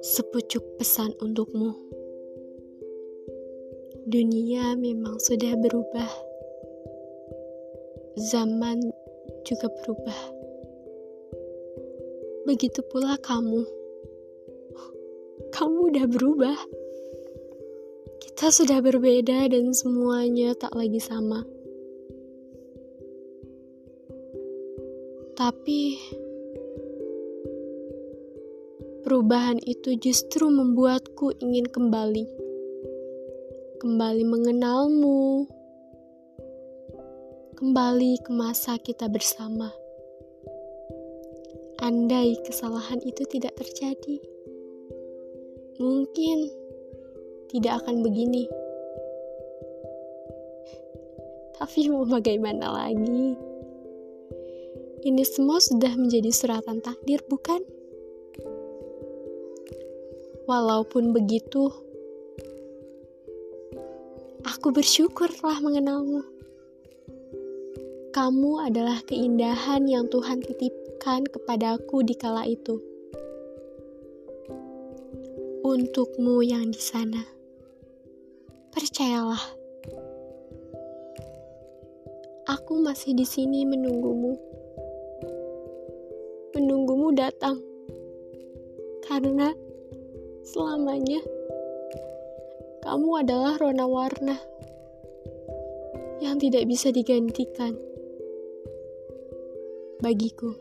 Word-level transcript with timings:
Sepucuk 0.00 0.64
pesan 0.80 1.12
untukmu. 1.20 1.76
Dunia 4.08 4.72
memang 4.80 5.20
sudah 5.20 5.52
berubah. 5.60 6.08
Zaman 8.32 8.80
juga 9.44 9.68
berubah. 9.68 10.20
Begitu 12.48 12.80
pula 12.88 13.20
kamu. 13.20 13.68
Kamu 15.52 15.92
udah 15.92 16.08
berubah. 16.08 16.56
Kita 18.24 18.48
sudah 18.48 18.80
berbeda 18.80 19.52
dan 19.52 19.76
semuanya 19.76 20.56
tak 20.56 20.72
lagi 20.72 21.04
sama. 21.04 21.57
Tapi 25.38 25.80
Perubahan 29.08 29.56
itu 29.64 29.96
justru 29.96 30.52
membuatku 30.52 31.32
ingin 31.40 31.64
kembali. 31.64 32.28
Kembali 33.80 34.20
mengenalmu. 34.20 35.48
Kembali 37.56 38.20
ke 38.20 38.30
masa 38.36 38.76
kita 38.76 39.08
bersama. 39.08 39.72
Andai 41.80 42.36
kesalahan 42.44 43.00
itu 43.00 43.24
tidak 43.32 43.56
terjadi, 43.56 44.20
mungkin 45.80 46.52
tidak 47.48 47.80
akan 47.80 48.04
begini. 48.04 48.44
Tapi 51.56 51.88
mau 51.88 52.04
bagaimana 52.04 52.76
lagi? 52.76 53.47
Ini 55.08 55.24
semua 55.24 55.56
sudah 55.56 55.96
menjadi 55.96 56.28
suratan 56.28 56.84
takdir, 56.84 57.24
bukan? 57.32 57.64
Walaupun 60.44 61.16
begitu, 61.16 61.72
aku 64.44 64.68
bersyukur 64.68 65.32
telah 65.32 65.64
mengenalmu. 65.64 66.28
Kamu 68.12 68.60
adalah 68.60 69.00
keindahan 69.08 69.88
yang 69.88 70.12
Tuhan 70.12 70.44
titipkan 70.44 71.24
kepadaku 71.24 72.04
di 72.04 72.12
kala 72.12 72.44
itu. 72.44 72.76
Untukmu 75.64 76.44
yang 76.44 76.68
di 76.68 76.80
sana, 76.84 77.24
percayalah, 78.76 79.40
aku 82.44 82.76
masih 82.84 83.16
di 83.16 83.24
sini 83.24 83.64
menunggumu. 83.64 84.47
Menunggumu 87.08 87.24
datang 87.24 87.56
karena 89.08 89.48
selamanya. 90.44 91.24
Kamu 92.84 93.24
adalah 93.24 93.56
rona 93.56 93.88
warna 93.88 94.36
yang 96.20 96.36
tidak 96.36 96.68
bisa 96.68 96.92
digantikan 96.92 97.80
bagiku. 100.04 100.52